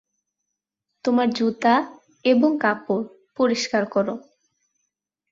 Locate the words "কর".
3.85-4.07